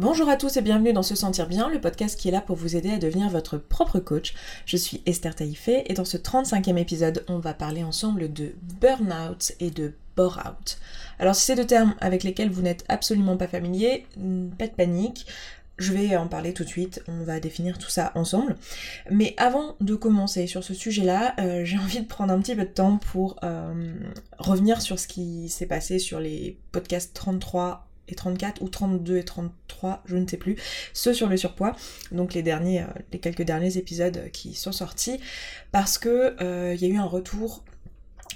[0.00, 2.54] Bonjour à tous et bienvenue dans Se Sentir Bien, le podcast qui est là pour
[2.54, 4.32] vous aider à devenir votre propre coach.
[4.64, 9.54] Je suis Esther Taïfé et dans ce 35e épisode, on va parler ensemble de burn-out
[9.58, 10.78] et de bore-out.
[11.18, 14.06] Alors si c'est deux termes avec lesquels vous n'êtes absolument pas familier,
[14.56, 15.26] pas de panique.
[15.78, 18.54] Je vais en parler tout de suite, on va définir tout ça ensemble.
[19.10, 22.64] Mais avant de commencer sur ce sujet-là, euh, j'ai envie de prendre un petit peu
[22.64, 23.94] de temps pour euh,
[24.38, 29.24] revenir sur ce qui s'est passé sur les podcasts 33 et 34 ou 32 et
[29.24, 30.56] 33, je ne sais plus,
[30.92, 31.76] ceux sur le surpoids,
[32.12, 35.20] donc les derniers, euh, les quelques derniers épisodes qui sont sortis,
[35.72, 37.64] parce que euh, il y a eu un retour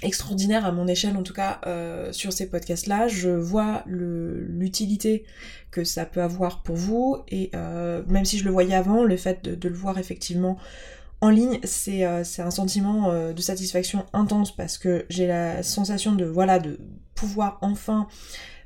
[0.01, 5.23] extraordinaire à mon échelle en tout cas euh, sur ces podcasts là je vois l'utilité
[5.71, 7.17] que ça peut avoir pour vous.
[7.29, 7.51] Et
[8.07, 10.57] même si je le voyais avant le fait de, le voir effectivement
[11.21, 14.53] en ligne c'est un sentiment de satisfaction intense.
[14.53, 16.79] Parce que j'ai la sensation de voilà de
[17.15, 18.07] pouvoir enfin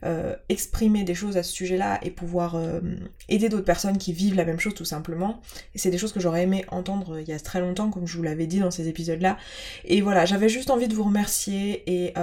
[0.04, 2.82] euh, exprimer des choses à ce sujet-là et pouvoir euh,
[3.30, 5.42] aider d'autres personnes qui vivent la même chose tout simplement.
[5.76, 8.08] Et c'est des choses que j'aurais aimé entendre euh, il y a très longtemps, comme
[8.08, 9.38] je vous l'avais dit dans ces épisodes-là.
[9.86, 12.14] Et voilà, j'avais juste envie de vous remercier et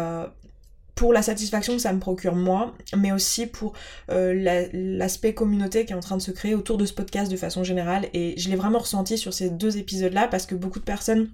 [0.94, 3.72] pour la satisfaction que ça me procure moi, mais aussi pour
[4.08, 7.64] l'aspect communauté qui est en train de se créer autour de ce podcast de façon
[7.64, 8.06] générale.
[8.14, 11.28] Et je l'ai vraiment ressenti sur ces deux épisodes-là parce que beaucoup de personnes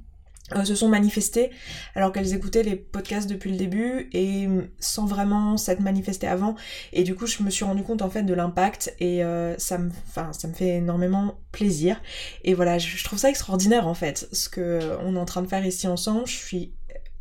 [0.55, 1.51] euh, se sont manifestées
[1.95, 4.49] alors qu'elles écoutaient les podcasts depuis le début et
[4.79, 6.55] sans vraiment s'être manifestées avant.
[6.93, 9.79] Et du coup je me suis rendu compte en fait de l'impact et euh, ça
[9.79, 12.01] me ça me fait énormément plaisir.
[12.45, 15.49] Et voilà je, trouve ça extraordinaire en fait ce que on est en train de
[15.49, 16.27] faire ici ensemble.
[16.27, 16.73] Je suis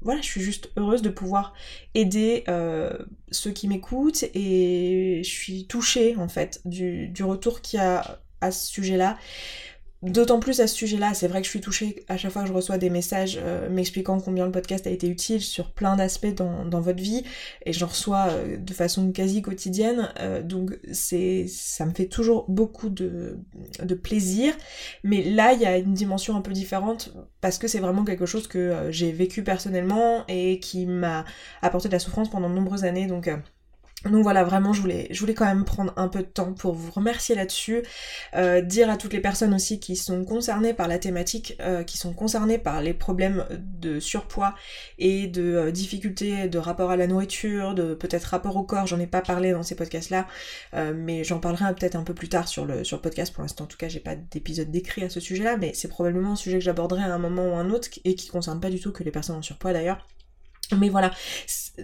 [0.02, 1.53] voilà, je suis juste heureuse de pouvoir
[1.93, 2.97] aider euh,
[3.31, 8.21] ceux qui m'écoutent et je suis touchée en fait du, du retour qu'il y a
[8.41, 9.17] à ce sujet-là.
[10.02, 12.47] D'autant plus à ce sujet-là, c'est vrai que je suis touchée à chaque fois que
[12.47, 16.33] je reçois des messages euh, m'expliquant combien le podcast a été utile sur plein d'aspects
[16.33, 17.25] dans, votre vie,
[17.66, 22.45] et j'en reçois euh, de façon quasi quotidienne, euh, donc c'est ça me fait toujours
[22.47, 23.39] beaucoup de,
[23.83, 24.53] de plaisir.
[25.03, 28.25] Mais là, il y a une dimension un peu différente parce que c'est vraiment quelque
[28.25, 31.26] chose que j'ai vécu personnellement et qui m'a
[31.61, 33.30] apporté de la souffrance pendant de nombreuses années, donc
[34.05, 36.73] donc voilà, vraiment, je voulais, je voulais quand même prendre un peu de temps pour
[36.73, 37.83] vous remercier là-dessus,
[38.33, 41.98] euh, dire à toutes les personnes aussi qui sont concernées par la thématique, euh, qui
[41.98, 44.55] sont concernées par les problèmes de surpoids
[44.99, 48.99] et de euh, difficultés de rapport à la nourriture, de peut-être rapport au corps, j'en
[48.99, 50.27] ai pas parlé dans ces podcasts-là,
[50.95, 53.65] mais j'en parlerai peut-être un peu plus tard sur le, sur le podcast, pour l'instant
[53.65, 56.58] en tout cas j'ai pas d'épisode décrit à ce sujet-là, mais c'est probablement un sujet
[56.58, 59.04] que j'aborderai à un moment ou un autre et qui concerne pas du tout que
[59.04, 60.08] les personnes en surpoids d'ailleurs.
[60.77, 61.11] Mais voilà,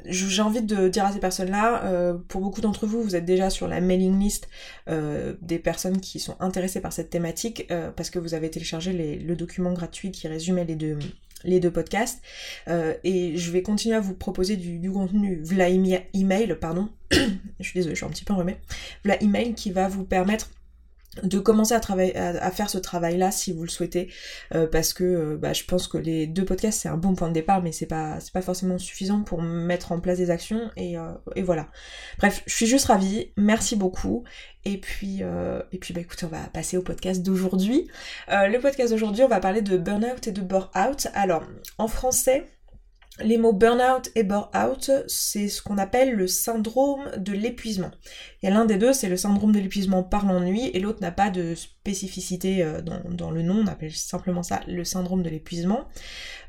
[0.06, 3.50] j'ai envie de dire à ces personnes-là, euh, pour beaucoup d'entre vous, vous êtes déjà
[3.50, 4.47] sur la mailing list
[4.90, 8.94] euh, des personnes qui sont intéressées par cette thématique, euh, parce que vous avez téléchargé
[8.94, 11.00] le document gratuit qui résumait les deux,
[11.44, 12.22] les deux podcasts.
[13.03, 16.90] et je vais continuer à vous proposer du, contenu via email, pardon.
[17.12, 18.57] je suis désolée, je suis un petit peu enrhumée.
[19.03, 20.50] Via email qui va vous permettre
[21.24, 24.12] de commencer à travailler à, faire ce travail là si vous le souhaitez.
[24.53, 27.30] Euh, parce que euh, bah, je pense que les deux podcasts c'est un bon point
[27.30, 30.70] de départ mais c'est pas c'est pas forcément suffisant pour mettre en place des actions
[30.75, 31.68] et, euh, et voilà.
[32.20, 33.31] Bref je suis juste ravie.
[33.38, 34.24] Merci beaucoup.
[34.68, 35.22] Et puis
[35.72, 37.88] et puis bah écoutez on va passer au podcast d'aujourd'hui.
[38.28, 41.44] Le podcast d'aujourd'hui on va parler de burnout et de bore out alors
[41.78, 42.55] en français
[43.24, 47.92] les mots burnout et bore-out, c'est ce qu'on appelle le syndrome de l'épuisement.
[48.42, 51.00] Il y a l'un des deux, c'est le syndrome de l'épuisement par l'ennui, et l'autre
[51.02, 55.30] n'a pas de spécificité euh, dans, le nom, on appelle simplement ça le syndrome de
[55.30, 55.86] l'épuisement.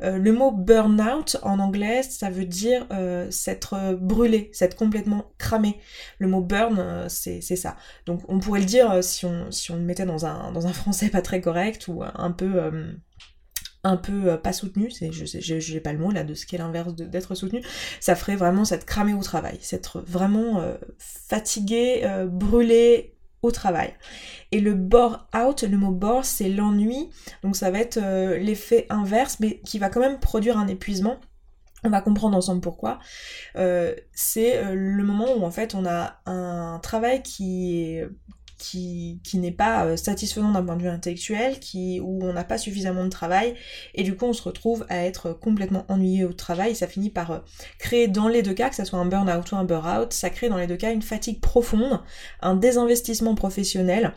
[0.03, 5.79] Euh, le mot burnout en anglais, ça veut dire euh, s'être brûlé, s'être complètement cramé.
[6.19, 7.77] Le mot burn, c'est ça.
[8.07, 11.87] Donc on pourrait le dire si on, le mettait dans un français pas très correct
[11.87, 12.73] ou un peu
[13.87, 16.59] un peu euh, pas soutenu, c'est, je n'ai pas le mot là de ce qu'est
[16.59, 17.63] l'inverse d'être soutenu,
[18.01, 23.95] ça ferait vraiment cette cramé au travail, s'être vraiment euh, fatigué, euh, brûlé au travail.
[24.51, 27.11] Et le bore out, le mot bore, c'est l'ennui,
[27.43, 27.99] donc ça va être
[28.39, 31.21] l'effet inverse, mais qui va quand même produire un épuisement.
[31.85, 32.99] On va comprendre ensemble pourquoi.
[33.55, 38.09] c'est le moment où en fait on a un travail qui est
[38.59, 42.45] qui, qui n'est pas euh, satisfaisant d'un point de vue intellectuel, qui, où on n'a
[42.45, 43.55] pas suffisamment de travail,
[43.95, 47.31] et du coup on se retrouve à être complètement ennuyé au travail, ça finit par
[47.31, 47.39] euh,
[47.79, 50.49] créer dans les deux cas, que ce soit un burn-out ou un burn-out, ça crée
[50.49, 52.01] dans les deux cas une fatigue profonde,
[52.41, 54.15] un désinvestissement professionnel,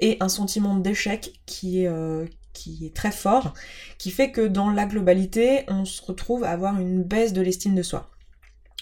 [0.00, 3.54] et un sentiment d'échec qui est, euh, qui est très fort,
[3.98, 7.74] qui fait que dans la globalité, on se retrouve à avoir une baisse de l'estime
[7.74, 8.10] de soi.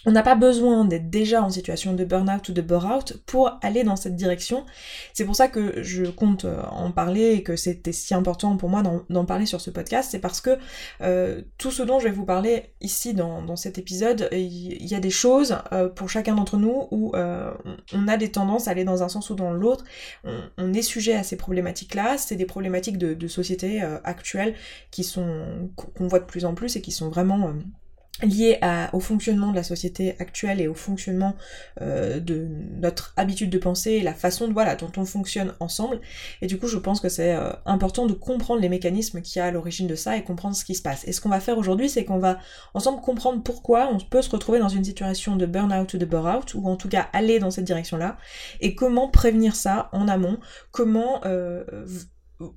[0.07, 3.83] On n'a pas besoin d'être déjà en situation de burn-out ou de bore-out pour aller
[3.83, 4.65] dans cette direction.
[5.13, 8.69] C'est pour ça que je compte euh, en parler et que c'était si important pour
[8.69, 10.11] moi d'en parler sur ce podcast.
[10.13, 10.59] C'est parce que
[11.03, 15.01] euh, tout ce dont je vais vous parler ici dans, cet épisode, il y, a
[15.01, 19.03] des choses euh, pour chacun d'entre nous où on a des tendances à aller dans
[19.03, 19.85] un sens ou dans l'autre.
[20.57, 22.19] On, est sujet à ces problématiques-là.
[22.19, 24.55] C'est des problématiques de, de société actuelles
[24.91, 27.53] qui sont qu'on voit de plus en plus et qui sont vraiment
[28.23, 28.59] lié
[28.93, 31.37] au fonctionnement de la société actuelle et au fonctionnement
[31.81, 32.49] euh, de
[32.81, 36.01] notre habitude de penser et la façon de, voilà, dont on fonctionne ensemble.
[36.43, 39.43] Et du coup, je pense que c'est euh, important de comprendre les mécanismes qui y
[39.43, 41.07] a à l'origine de ça et comprendre ce qui se passe.
[41.07, 42.39] Et ce qu'on va faire aujourd'hui, c'est qu'on va
[42.75, 46.55] ensemble comprendre pourquoi on peut se retrouver dans une situation de burn-out ou de bore-out,
[46.55, 48.17] ou en tout cas aller dans cette direction-là,
[48.61, 50.39] et comment prévenir ça en amont,
[50.73, 51.65] comment euh,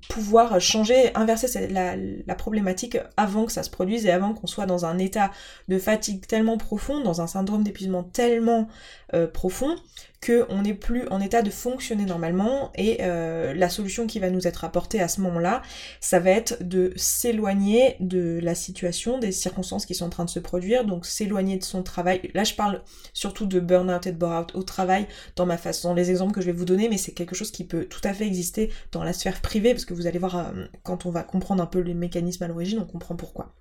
[0.08, 4.84] pouvoir changer, inverser la, problématique avant que ça se produise et avant qu'on soit dans
[4.84, 5.30] un état
[5.68, 8.68] de fatigue tellement profond, dans un syndrome d'épuisement tellement
[9.14, 9.74] euh, profond
[10.24, 14.46] qu'on n'est plus en état de fonctionner normalement et euh, la solution qui va nous
[14.46, 15.62] être apportée à ce moment-là,
[16.00, 20.30] ça va être de s'éloigner de la situation, des circonstances qui sont en train de
[20.30, 22.30] se produire, donc s'éloigner de son travail.
[22.34, 22.82] Là je parle
[23.12, 26.46] surtout de burn-out et de bore-out au travail dans ma façon, les exemples que je
[26.46, 29.12] vais vous donner, mais c'est quelque chose qui peut tout à fait exister dans la
[29.12, 31.94] sphère privée, parce que vous allez voir euh, quand on va comprendre un peu les
[31.94, 33.54] mécanismes à l'origine, on comprend pourquoi.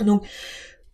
[0.00, 0.24] Donc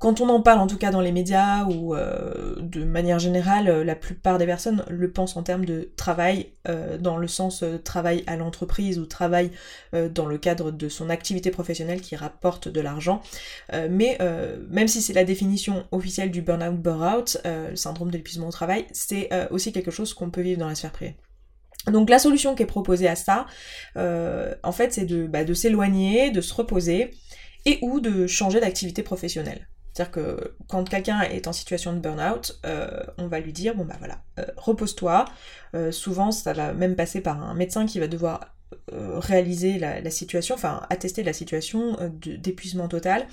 [0.04, 3.68] quand on en parle, en tout cas dans les médias ou euh, de manière générale,
[3.68, 7.64] euh, la plupart des personnes le pensent en termes de travail, euh, dans le sens
[7.84, 9.50] travail à l'entreprise ou travail
[10.12, 13.22] dans le cadre de son activité professionnelle qui rapporte de l'argent.
[13.72, 14.18] mais
[14.68, 18.86] même si c'est la définition officielle du burn-out, burn-out, le syndrome de l'épuisement au travail,
[18.92, 21.16] c'est aussi quelque chose qu'on peut vivre dans la sphère privée.
[21.86, 23.46] Donc la solution qui est proposée à ça,
[23.96, 27.12] en fait, c'est bah, de s'éloigner, de se reposer
[27.64, 29.66] et ou de changer d'activité professionnelle.
[29.94, 33.84] C'est-à-dire que quand quelqu'un est en situation de burn-out, euh, on va lui dire, bon
[33.84, 35.24] bah voilà, euh, repose-toi.
[35.76, 38.53] Euh, souvent, ça va même passer par un médecin qui va devoir
[38.90, 43.26] réaliser la, situation, enfin attester la situation euh, d'épuisement total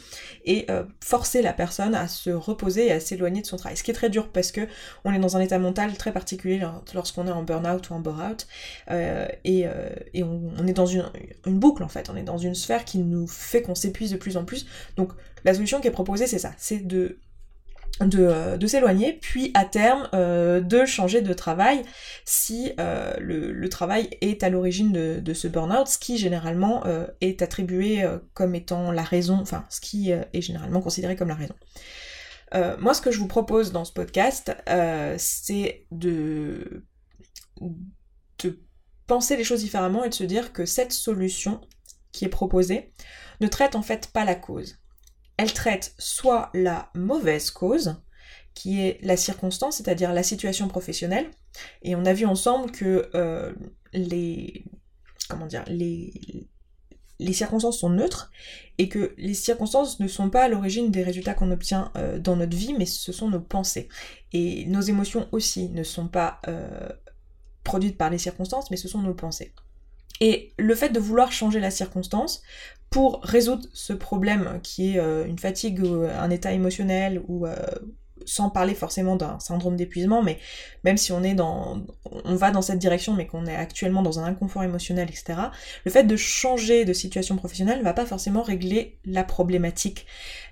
[0.46, 3.78] et euh, forcer la personne à se reposer et à s'éloigner de son travail.
[3.78, 4.62] Ce qui est très dur parce que
[5.06, 6.62] on est dans un état mental très particulier
[6.94, 8.48] lorsqu'on est en burn-out ou en bore-out
[8.90, 9.66] et,
[10.24, 11.06] on, est dans une,
[11.46, 14.18] une, boucle en fait, on est dans une sphère qui nous fait qu'on s'épuise de
[14.18, 14.66] plus en plus.
[14.98, 15.12] Donc
[15.44, 17.18] la solution qui est proposée c'est ça, c'est de
[18.02, 21.84] euh, de, s'éloigner, puis à terme euh, de changer de travail
[22.26, 26.84] si euh, le, travail est à l'origine de, ce burn-out, ce qui généralement
[27.22, 28.04] est attribué
[28.34, 31.56] comme étant la raison, enfin ce qui est généralement considéré comme la raison.
[32.80, 34.52] moi ce que je vous propose dans ce podcast,
[35.18, 36.86] c'est de,
[38.44, 38.60] de
[39.08, 41.62] penser les choses différemment et de se dire que cette solution
[42.12, 42.92] qui est proposée
[43.40, 44.82] ne traite en fait pas la cause
[45.42, 47.96] elle traite soit la mauvaise cause,
[48.54, 51.32] qui est la circonstance, c'est-à-dire la situation professionnelle,
[51.82, 53.52] et on a vu ensemble que euh,
[53.92, 54.66] les
[55.28, 58.32] comment dire les circonstances sont neutres
[58.78, 62.36] et que les circonstances ne sont pas à l'origine des résultats qu'on obtient euh, dans
[62.36, 63.90] notre vie, mais ce sont nos pensées.
[64.34, 66.90] Et nos émotions aussi ne sont pas euh,
[67.64, 69.54] produites par les circonstances, mais ce sont nos pensées.
[70.20, 72.44] Et le fait de vouloir changer la circonstance
[72.92, 77.56] pour résoudre ce problème qui est euh, une fatigue, un état émotionnel ou euh,
[78.26, 80.38] sans parler forcément d'un syndrome d'épuisement, mais
[80.84, 81.82] même si on est dans,
[82.26, 85.40] on va dans cette direction, mais qu'on est actuellement dans un inconfort émotionnel, etc.
[85.86, 90.06] Le fait de changer de situation professionnelle ne va pas forcément régler la problématique.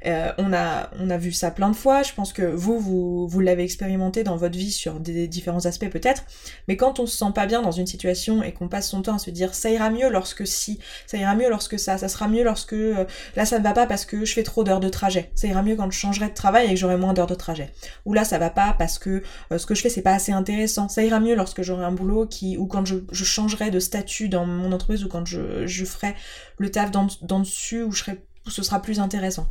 [0.06, 2.04] Euh, on a, on a vu ça plein de fois.
[2.04, 5.90] Je pense que vous, vous, vous l'avez expérimenté dans votre vie sur des différents aspects
[5.90, 6.24] peut-être.
[6.68, 9.16] Mais quand on se sent pas bien dans une situation et qu'on passe son temps
[9.16, 12.28] à se dire ça ira mieux lorsque si, ça ira mieux lorsque ça, ça sera
[12.28, 14.90] mieux lorsque euh, là ça ne va pas parce que je fais trop d'heures de
[14.90, 15.32] trajet.
[15.36, 17.59] Ça ira mieux quand je changerai de travail et que j'aurai moins d'heures de trajet.
[18.06, 20.32] Ou là ça va pas parce que euh, ce que je fais c'est pas assez
[20.32, 20.90] intéressant.
[20.90, 24.46] Ça ira mieux lorsque j'aurai un boulot qui ou quand je, changerai de statut dans
[24.46, 26.16] mon entreprise ou quand je, ferai
[26.58, 29.48] le taf dans, dessus où ce sera plus intéressant.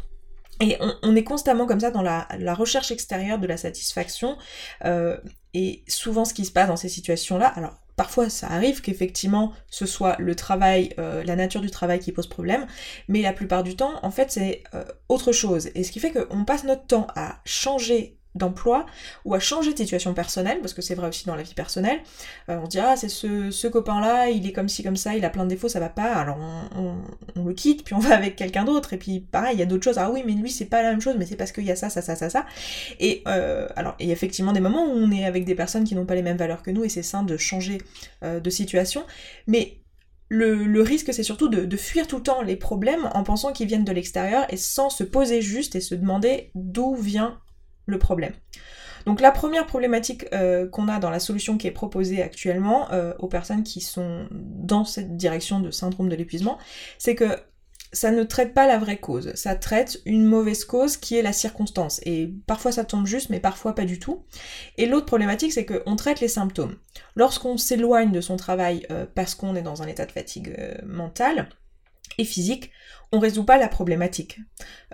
[0.61, 4.37] Et on, est constamment comme ça dans la, recherche extérieure de la satisfaction.
[4.85, 5.17] Euh,
[5.55, 9.85] et souvent ce qui se passe dans ces situations-là, alors parfois ça arrive qu'effectivement ce
[9.85, 12.67] soit le travail, euh, la nature du travail qui pose problème,
[13.09, 15.69] mais la plupart du temps, en fait, c'est euh, autre chose.
[15.75, 18.87] Et ce qui fait qu'on passe notre temps à changer d'emploi
[19.25, 21.99] ou à changer de situation personnelle, parce que c'est vrai aussi dans la vie personnelle.
[22.49, 25.31] Euh, on dit ah c'est ce, copain-là, il est comme ci comme ça, il a
[25.31, 26.39] plein de défauts, ça va pas, alors
[26.77, 29.67] on, le quitte, puis on va avec quelqu'un d'autre, et puis pareil, il y a
[29.67, 31.65] d'autres choses, ah oui mais lui c'est pas la même chose, mais c'est parce qu'il
[31.65, 32.47] y a ça, ça, ça, ça, ça.
[33.01, 35.85] Et euh, alors il y a effectivement des moments où on est avec des personnes
[35.85, 37.79] qui n'ont pas les mêmes valeurs que nous, et c'est sain de changer
[38.23, 39.05] euh, de situation,
[39.47, 39.79] mais
[40.29, 43.67] le, risque, c'est surtout de, de, fuir tout le temps les problèmes en pensant qu'ils
[43.67, 47.41] viennent de l'extérieur et sans se poser juste et se demander d'où vient
[47.89, 48.33] le problème.
[49.07, 53.15] Donc la première problématique euh, qu'on a dans la solution qui est proposée actuellement euh,
[53.19, 56.59] aux personnes qui sont dans cette direction de syndrome de l'épuisement,
[56.99, 57.39] c'est que
[57.91, 61.33] ça ne traite pas la vraie cause, ça traite une mauvaise cause qui est la
[61.33, 62.03] circonstance.
[62.05, 64.27] Et parfois ça tombe juste, mais parfois pas du tout.
[64.77, 66.77] Et l'autre problématique, c'est qu'on traite les symptômes.
[67.15, 70.55] Lorsqu'on s'éloigne de son travail euh, parce qu'on est dans un état de fatigue
[70.85, 71.49] mentale
[72.17, 72.71] et physique,
[73.13, 74.41] on résout pas la problématique.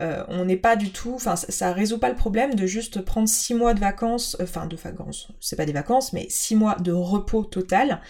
[0.00, 3.28] Euh, on n'est pas du tout, enfin ça, résout pas le problème de juste prendre
[3.28, 6.76] six mois de vacances, euh, enfin de vacances, c'est pas des vacances, mais six mois
[6.76, 8.00] de repos total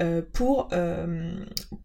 [0.00, 0.70] euh, pour,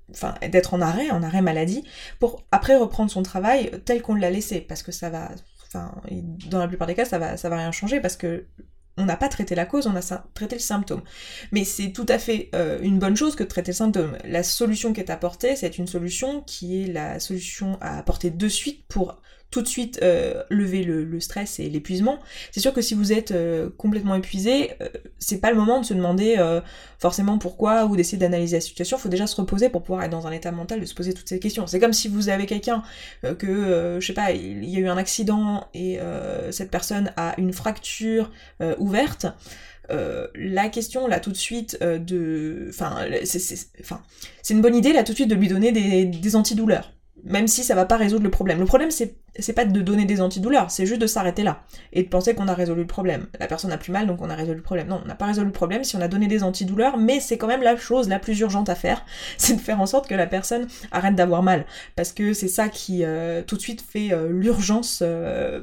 [0.09, 1.83] enfin d'être en arrêt, en arrêt maladie,
[2.19, 5.29] pour après reprendre son travail tel qu'on l'a laissé, parce que ça va,
[5.67, 5.93] enfin
[6.47, 8.47] dans la plupart des cas ça va, ça va rien changer parce que
[8.97, 10.01] on n'a pas traité la cause, on a
[10.33, 11.01] traité le symptôme.
[11.51, 14.17] Mais c'est tout à fait euh, une bonne chose que de traiter le symptôme.
[14.25, 18.47] La solution qui est apportée, c'est une solution qui est la solution à apporter de
[18.47, 22.19] suite pour tout de suite euh, lever le, stress et l'épuisement.
[22.51, 24.89] C'est sûr que si vous êtes euh, complètement épuisé, euh,
[25.19, 26.37] c'est pas le moment de se demander
[26.99, 28.97] forcément pourquoi ou d'essayer d'analyser la situation.
[28.97, 31.13] Il faut déjà se reposer pour pouvoir être dans un état mental de se poser
[31.13, 31.67] toutes ces questions.
[31.67, 32.83] C'est comme si vous avez quelqu'un
[33.37, 35.99] que, je sais pas, il y a eu un accident et
[36.51, 38.31] cette personne a une fracture
[38.77, 39.27] ouverte.
[39.89, 42.97] la question là tout de suite de, enfin,
[43.31, 46.91] c'est une bonne idée là tout de suite de lui donner des, des antidouleurs
[47.27, 48.59] même si ça va pas résoudre le problème.
[48.59, 49.15] Le problème, c'est,
[49.53, 52.53] pas de donner des antidouleurs, c'est juste de s'arrêter là et de penser qu'on a
[52.53, 53.27] résolu le problème.
[53.39, 54.87] La personne a plus mal, donc on a résolu le problème.
[54.87, 57.37] Non, on n'a pas résolu le problème si on a donné des antidouleurs, mais c'est
[57.37, 59.05] quand même la chose la plus urgente à faire,
[59.37, 61.65] c'est de faire en sorte que la personne arrête d'avoir mal,
[61.95, 65.61] parce que c'est ça qui euh, tout de suite fait euh, l'urgence euh,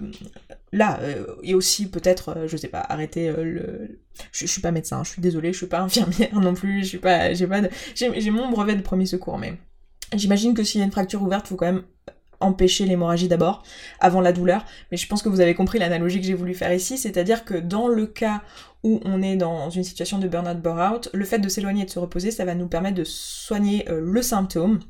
[0.73, 1.01] là,
[1.43, 4.01] et aussi peut-être, je sais pas, arrêter le.
[4.33, 6.99] Je, suis pas médecin, je suis désolée, je suis pas infirmière non plus, je suis
[6.99, 7.63] pas, j'ai pas,
[7.95, 9.55] j'ai mon brevet de premier secours, mais
[10.13, 11.85] J'imagine que s'il y a une fracture ouverte, il faut quand même
[12.41, 13.63] empêcher l'hémorragie d'abord,
[14.01, 14.65] avant la douleur.
[14.91, 17.55] Mais je pense que vous avez compris l'analogie que j'ai voulu faire ici, c'est-à-dire que
[17.55, 18.43] dans le cas
[18.83, 21.91] où on est dans une situation de burn-out, burn-out, le fait de s'éloigner et de
[21.91, 24.81] se reposer, ça va nous permettre de soigner euh, le symptôme,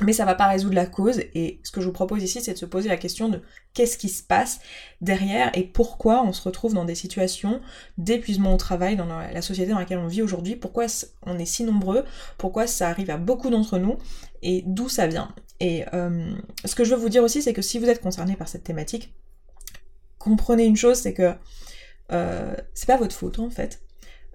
[0.00, 2.54] mais ça va pas résoudre la cause et ce que je vous propose ici c'est
[2.54, 3.40] de se poser la question de
[3.74, 4.60] qu'est-ce qui se passe
[5.00, 7.60] derrière et pourquoi on se retrouve dans des situations
[7.98, 10.86] d'épuisement au travail dans la société dans laquelle on vit aujourd'hui, pourquoi
[11.26, 12.04] on est si nombreux,
[12.38, 13.98] pourquoi ça arrive à beaucoup d'entre nous
[14.42, 15.34] et d'où ça vient.
[15.60, 16.32] Et euh,
[16.64, 18.64] ce que je veux vous dire aussi c'est que si vous êtes concerné par cette
[18.64, 19.14] thématique,
[20.18, 21.34] comprenez une chose, c'est que
[22.12, 23.82] euh, c'est pas votre faute en fait.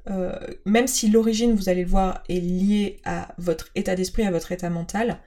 [0.10, 4.32] Euh, même si l'origine, vous allez le voir, est liée à votre état d'esprit, à
[4.32, 5.20] votre état mental,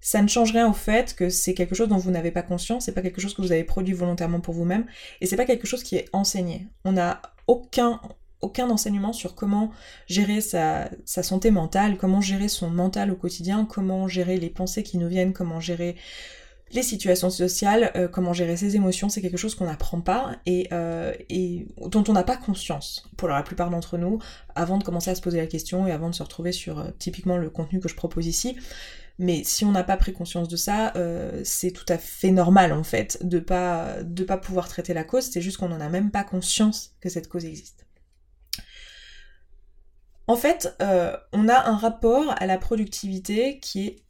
[0.00, 2.84] ça ne change rien au fait que c'est quelque chose dont vous n'avez pas conscience,
[2.84, 4.84] c'est pas quelque chose que vous avez produit volontairement pour vous-même,
[5.20, 6.68] et c'est pas quelque chose qui est enseigné.
[6.84, 8.00] On n'a aucun,
[8.58, 9.70] enseignement sur comment
[10.06, 14.98] gérer sa, santé mentale, comment gérer son mental au quotidien, comment gérer les pensées qui
[14.98, 15.96] nous viennent, comment gérer
[16.74, 20.66] les situations sociales, euh, comment gérer ses émotions, c'est quelque chose qu'on n'apprend pas et,
[20.72, 24.18] euh, et, dont on n'a pas conscience pour la plupart d'entre nous
[24.56, 26.90] avant de commencer à se poser la question et avant de se retrouver sur euh,
[26.98, 28.58] typiquement le contenu que je propose ici.
[29.20, 30.92] Mais si on n'a pas pris conscience de ça,
[31.44, 35.30] c'est tout à fait normal en fait de pas de pas pouvoir traiter la cause.
[35.30, 37.86] C'est juste qu'on n'en a même pas conscience que cette cause existe.
[40.26, 40.76] En fait,
[41.32, 44.02] on a un rapport à la productivité qui est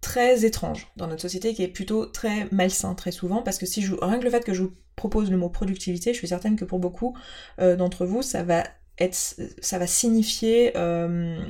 [0.00, 3.82] très étrange dans notre société qui est plutôt très malsain très souvent parce que si
[3.82, 6.56] je rien que le fait que je vous propose le mot productivité je suis certaine
[6.56, 7.16] que pour beaucoup
[7.60, 8.64] euh, d'entre vous ça va
[9.10, 11.40] ça va signifier, euh,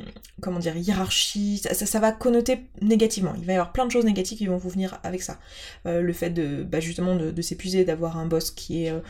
[0.41, 3.35] comment dire, hiérarchie, ça, va connoter négativement.
[3.39, 5.39] Il va y avoir plein de choses négatives qui vont vous venir avec ça.
[5.87, 9.01] Euh, le fait de, bah, justement, de, s'épuiser, d'avoir un boss qui est, euh,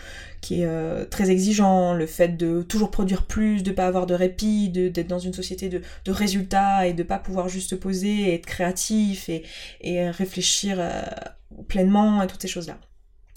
[0.41, 4.71] qui est très exigeant, le fait de toujours produire plus, de pas avoir de répit,
[4.71, 8.47] d'être dans une société de, de, résultats et de pas pouvoir juste se poser être
[8.47, 9.45] créatif et,
[9.83, 10.81] et réfléchir
[11.69, 12.79] pleinement à toutes ces choses-là.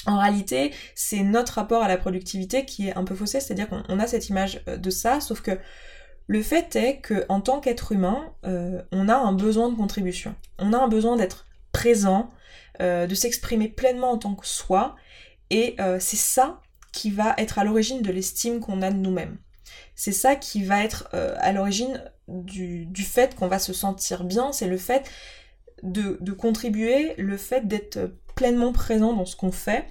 [0.05, 3.99] En réalité, c'est notre rapport à la productivité qui est un peu faussé, c'est-à-dire qu'on
[3.99, 5.57] a cette image euh, de ça, sauf que
[6.27, 10.35] le fait est que en tant qu'être humain, euh, on a un besoin de contribution.
[10.59, 12.31] On a un besoin d'être présent,
[12.81, 14.95] euh, de s'exprimer pleinement en tant que soi,
[15.49, 19.37] et c'est ça qui va être à l'origine de l'estime qu'on a de nous-mêmes.
[19.93, 24.65] C'est ça qui va être à l'origine du, fait qu'on va se sentir bien, c'est
[24.65, 25.07] le fait
[25.83, 27.99] de contribuer, le fait d'être
[28.43, 29.85] pleinement présent dans ce qu'on fait.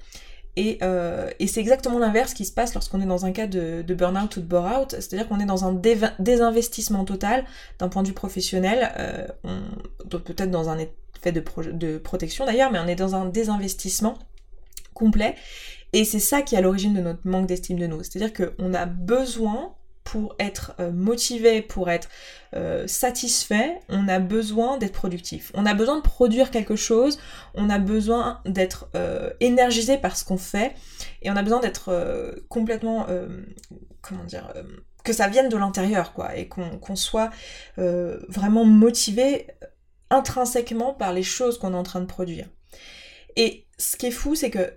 [0.58, 4.36] Euh, et, c'est exactement l'inverse qui se passe lorsqu'on est dans un cas de, burn-out
[4.36, 5.72] ou de bore-out, c'est-à-dire qu'on est dans un
[6.18, 7.46] désinvestissement total
[7.78, 9.26] d'un point de vue professionnel, euh,
[10.10, 14.18] peut-être dans un effet de, de protection d'ailleurs, mais on est dans un désinvestissement
[14.92, 15.36] complet,
[15.94, 18.74] et c'est ça qui est à l'origine de notre manque d'estime de nous, c'est-à-dire qu'on
[18.74, 22.08] a besoin pour être euh, motivé, pour être
[22.54, 25.52] euh, satisfait, on a besoin d'être productif.
[25.54, 27.18] On a besoin de produire quelque chose,
[27.54, 30.74] on a besoin d'être euh, énergisé par ce qu'on fait,
[31.22, 31.90] et on a besoin d'être
[32.48, 33.06] complètement,
[34.00, 34.52] comment dire,
[35.04, 37.30] que ça vienne de l'intérieur, quoi, et qu'on soit
[37.76, 39.46] vraiment motivé
[40.10, 42.48] intrinsèquement par les choses qu'on est en train de produire.
[43.36, 44.74] Et ce qui est fou, c'est que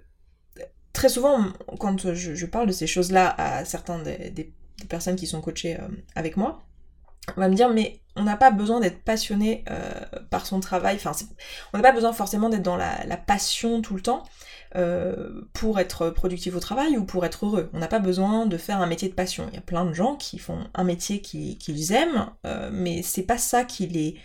[0.93, 1.45] très souvent,
[1.79, 4.53] quand je, parle de ces choses-là à certains des des
[4.87, 6.63] personnes qui sont coachées euh, avec moi,
[7.35, 9.91] on va me dire mais on n'a pas besoin d'être passionné euh,
[10.29, 11.11] par son travail, enfin
[11.73, 14.23] on n'a pas besoin forcément d'être dans la, passion tout le temps
[14.75, 17.69] euh, pour être productif au travail ou pour être heureux.
[17.73, 19.47] On n'a pas besoin de faire un métier de passion.
[19.49, 22.29] Il y a plein de gens qui font un métier qu'ils aiment,
[22.71, 24.17] mais c'est pas ça qui les,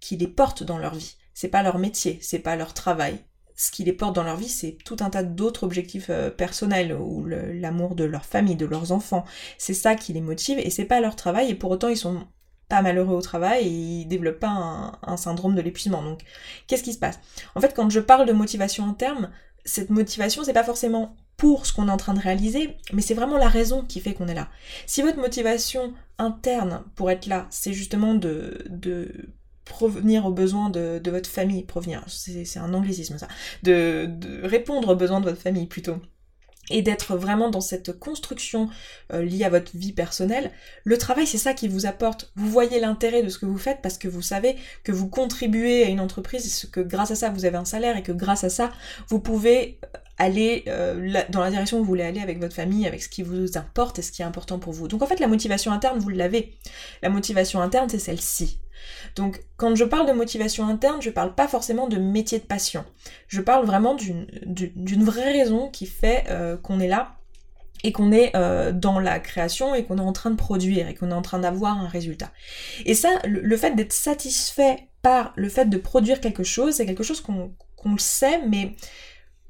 [0.00, 1.16] qui les porte dans leur vie.
[1.32, 3.24] C'est pas leur métier, c'est pas leur travail
[3.60, 6.94] ce qui les porte dans leur vie, c'est tout un tas d'autres objectifs euh, personnels
[6.94, 9.26] ou l'amour de leur famille, de leurs enfants.
[9.58, 12.26] C'est ça qui les motive et c'est pas leur travail et pour autant ils sont
[12.70, 16.02] pas malheureux au travail et ils développent pas un, syndrome de l'épuisement.
[16.02, 16.20] Donc,
[16.68, 17.20] qu'est-ce qui se passe?
[17.54, 19.30] En fait, quand je parle de motivation interne,
[19.66, 23.12] cette motivation, c'est pas forcément pour ce qu'on est en train de réaliser, mais c'est
[23.12, 24.48] vraiment la raison qui fait qu'on est là.
[24.86, 29.34] Si votre motivation interne pour être là, c'est justement de, de
[29.70, 33.28] provenir aux besoins de, votre famille, provenir, c'est un anglicisme ça,
[33.62, 34.10] de,
[34.42, 35.96] répondre aux besoins de votre famille plutôt
[36.72, 38.68] et d'être vraiment dans cette construction
[39.12, 40.52] euh, liée à votre vie personnelle,
[40.84, 42.30] le travail c'est ça qui vous apporte.
[42.36, 45.84] Vous voyez l'intérêt de ce que vous faites parce que vous savez que vous contribuez
[45.84, 48.50] à une entreprise, que grâce à ça vous avez un salaire et que grâce à
[48.50, 48.70] ça
[49.08, 52.86] vous pouvez euh, aller euh, dans la direction où vous voulez aller avec votre famille,
[52.86, 54.86] avec ce qui vous importe et ce qui est important pour vous.
[54.86, 56.54] Donc en fait la motivation interne vous l'avez.
[57.02, 58.60] La motivation interne c'est celle-ci.
[59.16, 62.84] Donc quand je parle de motivation interne, je parle pas forcément de métier de passion.
[63.28, 67.16] Je parle vraiment d'une vraie raison qui fait euh, qu'on est là
[67.82, 70.94] et qu'on est euh, dans la création et qu'on est en train de produire et
[70.94, 72.30] qu'on est en train d'avoir un résultat.
[72.84, 77.02] Et ça, le, fait d'être satisfait par le fait de produire quelque chose, c'est quelque
[77.02, 77.52] chose qu'on
[77.86, 78.74] le sait, mais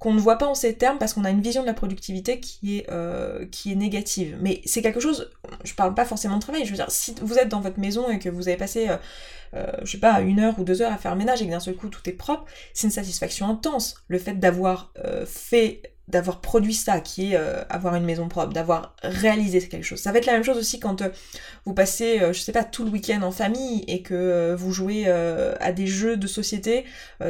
[0.00, 2.40] qu'on ne voit pas en ces termes parce qu'on a une vision de la productivité
[2.40, 4.38] qui est, euh, qui est négative.
[4.40, 5.30] Mais c'est quelque chose,
[5.62, 8.08] je parle pas forcément de travail, je veux dire, si vous êtes dans votre maison
[8.08, 8.96] et que vous avez passé, euh,
[9.54, 11.50] euh, je sais pas, une heure ou deux heures à faire le ménage et que
[11.50, 13.94] d'un seul coup tout est propre, c'est une satisfaction intense.
[14.08, 14.90] Le fait d'avoir
[15.26, 20.00] fait d'avoir produit ça, qui est euh, avoir une maison propre, d'avoir réalisé quelque chose.
[20.00, 21.08] Ça va être la même chose aussi quand euh,
[21.64, 25.08] vous passez, euh, je sais pas, tout le week-end en famille et que vous jouez
[25.08, 26.84] à des jeux de société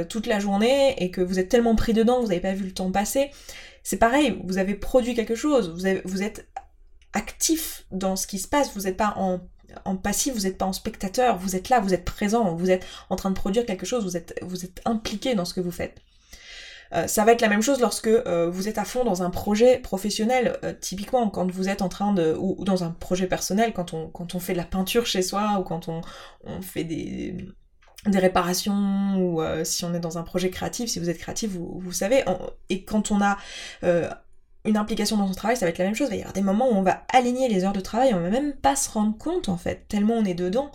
[0.08, 2.72] toute la journée et que vous êtes tellement pris dedans vous n'avez pas vu le
[2.72, 3.30] temps passer.
[3.82, 5.70] C'est pareil, vous avez produit quelque chose,
[6.04, 6.48] vous, êtes
[7.12, 10.72] actif dans ce qui se passe, vous n'êtes pas en passif, vous n'êtes pas en
[10.72, 14.04] spectateur, vous êtes là, vous êtes présent, vous êtes en train de produire quelque chose,
[14.04, 14.16] vous
[14.64, 16.00] êtes impliqué dans ce que vous faites.
[16.92, 19.30] Euh, ça va être la même chose lorsque euh, vous êtes à fond dans un
[19.30, 23.72] projet professionnel, euh, typiquement quand vous êtes en train de, ou, dans un projet personnel,
[23.72, 26.00] quand on, quand on fait de la peinture chez soi, ou quand on,
[26.44, 27.36] on fait des,
[28.06, 31.78] des réparations, ou si on est dans un projet créatif, si vous êtes créatif, vous,
[31.80, 32.24] vous savez,
[32.68, 33.36] et quand on a
[34.64, 36.08] une implication dans son travail, ça va être la même chose.
[36.08, 38.20] Il va y avoir des moments où on va aligner les heures de travail, on
[38.20, 40.70] va même pas se rendre compte en fait, tellement on est dedans.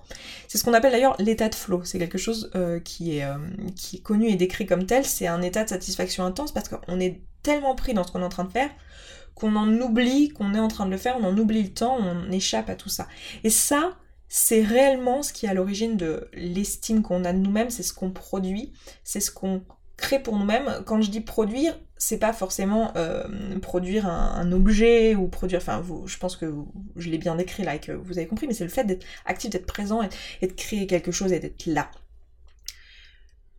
[0.47, 1.83] C'est ce qu'on appelle d'ailleurs l'état de flow.
[1.83, 3.37] C'est quelque chose euh, qui, est, euh,
[3.75, 5.05] qui est connu et décrit comme tel.
[5.05, 8.25] C'est un état de satisfaction intense parce qu'on est tellement pris dans ce qu'on est
[8.25, 8.69] en train de faire
[9.35, 11.97] qu'on en oublie qu'on est en train de le faire, on en oublie le temps,
[11.99, 13.07] on échappe à tout ça.
[13.43, 13.97] Et ça,
[14.29, 17.93] c'est réellement ce qui est à l'origine de l'estime qu'on a de nous-mêmes, c'est ce
[17.93, 18.71] qu'on produit,
[19.03, 19.61] c'est ce qu'on
[19.97, 20.83] crée pour nous-mêmes.
[20.85, 25.59] Quand je dis produire, c'est pas forcément euh, produire un, objet ou produire.
[25.59, 26.53] Enfin, je pense que
[26.95, 29.05] je l'ai bien décrit là et que vous avez compris, mais c'est le fait d'être
[29.25, 31.89] actif, d'être présent et, de créer quelque chose et d'être là.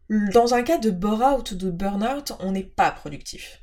[0.09, 3.63] Dans un cas de bore-out ou de burn-out, on n'est pas productif.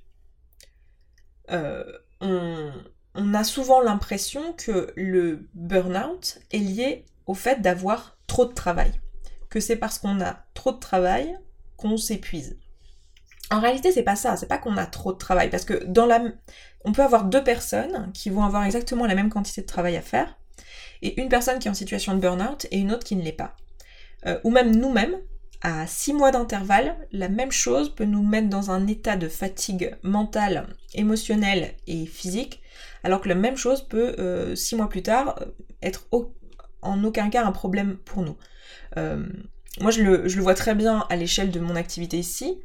[1.52, 1.84] Euh,
[2.20, 2.72] on,
[3.16, 8.92] on a souvent l'impression que le burn-out est lié au fait d'avoir trop de travail.
[9.50, 11.38] Que c'est parce qu'on a trop de travail
[11.78, 12.58] qu'on s'épuise.
[13.52, 16.06] En réalité, c'est pas ça, c'est pas qu'on a trop de travail, parce que dans
[16.06, 16.24] la...
[16.86, 20.02] on peut avoir deux personnes qui vont avoir exactement la même quantité de travail à
[20.02, 20.38] faire,
[21.04, 23.34] et une personne qui est en situation de burn-out et une autre qui ne l'est
[23.34, 23.56] pas.
[24.26, 25.18] Euh, ou même nous-mêmes,
[25.62, 29.96] à six mois d'intervalle, la même chose peut nous mettre dans un état de fatigue
[30.02, 32.62] mentale, émotionnelle et physique,
[33.04, 35.46] alors que la même chose peut, euh, six mois plus tard, euh,
[35.82, 36.08] être
[36.82, 38.38] en aucun cas un problème pour nous.
[39.82, 42.60] moi, je le, je le vois très bien à l'échelle de mon activité ici,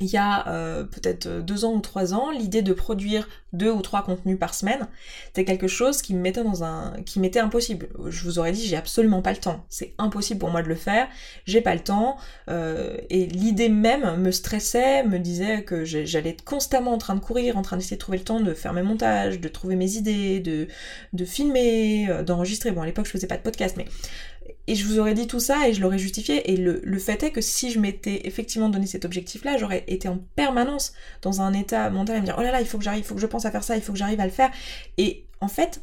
[0.00, 3.80] il y a euh, peut-être deux ans ou trois ans, l'idée de produire deux ou
[3.80, 4.86] trois contenus par semaine,
[5.26, 7.88] c'était quelque chose qui me mettait dans un, qui m'était impossible.
[8.06, 9.64] Je vous aurais dit, j'ai absolument pas le temps.
[9.68, 11.08] C'est impossible pour moi de le faire.
[11.46, 12.16] J'ai pas le temps.
[12.50, 17.20] Euh, et l'idée même me stressait, me disait que j'allais être constamment en train de
[17.20, 19.96] courir, en train d'essayer de trouver le temps de faire mes montages, de trouver mes
[19.96, 20.68] idées, de,
[21.12, 22.70] de filmer, euh, d'enregistrer.
[22.72, 23.86] Bon, à l'époque, je faisais pas de podcast, mais
[24.66, 26.52] et je vous aurais dit tout ça et je l'aurais justifié.
[26.52, 30.18] Et le, fait est que si je m'étais effectivement donné cet objectif-là, j'aurais été en
[30.34, 33.04] permanence dans un état mental à me dire oh là là, il faut que j'arrive,
[33.04, 34.50] il faut que je pense à faire ça, il faut que j'arrive à le faire.
[34.98, 35.80] Et en fait,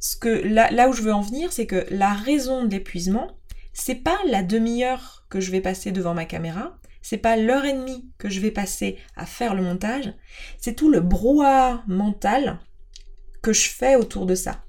[0.00, 3.28] ce que là, là où je veux en venir, c'est que la raison de l'épuisement,
[3.72, 7.72] c'est pas la demi-heure que je vais passer devant ma caméra, c'est pas l'heure et
[7.72, 10.12] demie que je vais passer à faire le montage,
[10.58, 12.58] c'est tout le brouhaha mental
[13.42, 14.64] que je fais autour de ça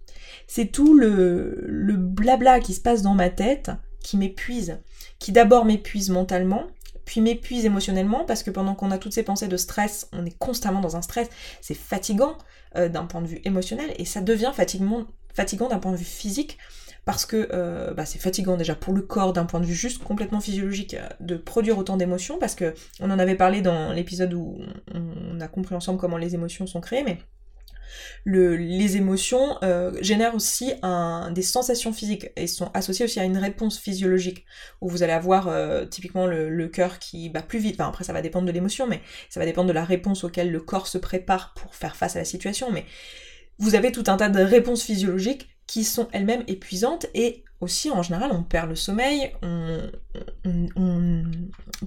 [0.50, 3.70] c'est tout le, blabla qui se passe dans ma tête
[4.02, 4.80] qui m'épuise,
[5.20, 6.64] qui d'abord m'épuise mentalement,
[7.06, 10.36] puis m'épuise émotionnellement parce que pendant qu'on a toutes ces pensées de stress, on est
[10.40, 11.30] constamment dans un stress,
[11.62, 12.36] c'est fatigant
[12.76, 16.04] euh, d'un point de vue émotionnel et ça devient fatigant, fatigant d'un point de vue
[16.04, 16.58] physique
[17.06, 20.04] parce que euh, bah, c'est fatigant déjà pour le corps d'un point de vue juste
[20.04, 24.34] complètement physiologique euh, de produire autant d'émotions parce que on en avait parlé dans l'épisode
[24.34, 24.58] où
[24.96, 27.20] on a compris ensemble comment les émotions sont créées mais
[28.26, 30.74] les émotions euh, génèrent aussi
[31.32, 34.46] des sensations physiques et sont associées aussi à une réponse physiologique
[34.82, 37.76] où vous allez avoir euh, typiquement le, cœur qui bat plus vite.
[37.80, 40.52] Enfin, après, ça va dépendre de l'émotion, mais ça va dépendre de la réponse auquel
[40.52, 42.72] le corps se prépare pour faire face à la situation.
[42.72, 42.86] Mais
[43.58, 48.02] vous avez tout un tas de réponses physiologiques qui sont elles-mêmes épuisantes et aussi en
[48.02, 49.34] général on perd le sommeil,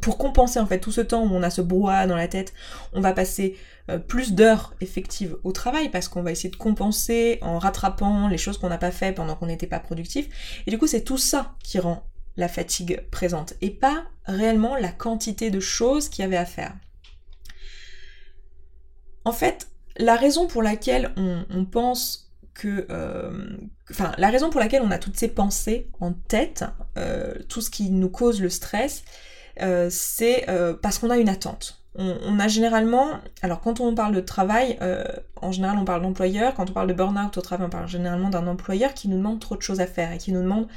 [0.00, 2.52] pour compenser en fait tout ce temps où on a ce brouhaha dans la tête,
[2.92, 3.56] on va passer
[3.90, 8.38] euh, plus d'heures effectives au travail parce qu'on va essayer de compenser en rattrapant les
[8.38, 10.62] choses qu'on n'a pas fait pendant qu'on n'était pas productif.
[10.66, 12.06] Et du coup c'est tout ça qui rend
[12.36, 16.74] la fatigue présente et pas réellement la quantité de choses qu'il y avait à faire.
[19.24, 23.56] En fait, la raison pour laquelle on pense que, euh,
[23.90, 26.64] enfin, la raison pour laquelle on a toutes ces pensées en tête,
[26.98, 29.04] euh, tout ce qui nous cause le stress,
[29.60, 30.46] euh, c'est
[30.82, 31.78] parce qu'on a une attente.
[31.94, 34.78] On, a généralement, alors quand on parle de travail,
[35.42, 38.30] en général on parle d'employeur, quand on parle de burn-out au travail, on parle généralement
[38.30, 40.68] d'un employeur qui nous demande trop de choses à faire et qui nous demande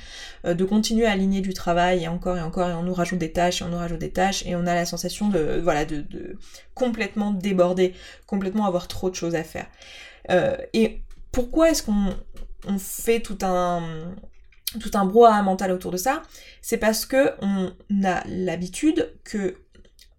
[0.43, 3.31] de continuer à aligner du travail et encore et encore et on nous rajoute des
[3.31, 6.01] tâches et on nous rajoute des tâches et on a la sensation de, voilà, de,
[6.01, 6.37] de
[6.73, 7.93] complètement déborder,
[8.27, 9.67] complètement avoir trop de choses à faire.
[10.73, 11.04] et
[11.35, 12.15] pourquoi est-ce qu'on
[12.79, 14.15] fait tout un
[14.79, 16.21] tout brouhaha mental autour de ça?
[16.61, 17.73] C'est parce que on
[18.05, 19.57] a l'habitude que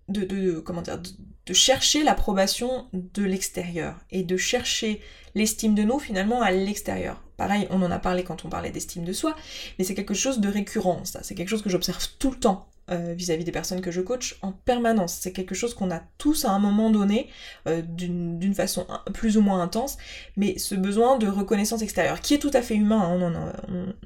[0.09, 5.01] de, de, chercher l'approbation de l'extérieur et de chercher
[5.35, 7.23] l'estime de nous finalement à l'extérieur.
[7.37, 9.37] Pareil, on en a parlé quand on parlait d'estime de soi,
[9.79, 11.20] mais c'est quelque chose de récurrent, ça.
[11.22, 14.38] C'est quelque chose que j'observe tout le temps euh, vis-à-vis des personnes que je coach
[14.42, 15.18] en permanence.
[15.20, 17.29] C'est quelque chose qu'on a tous à un moment donné,
[17.66, 19.96] euh, d'une façon plus ou moins intense,
[20.37, 23.51] mais ce besoin de reconnaissance extérieure, qui est tout à fait humain, hein,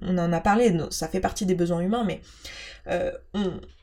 [0.00, 2.22] on, en a, parlé, ça fait partie des besoins humains, mais
[2.86, 3.12] euh,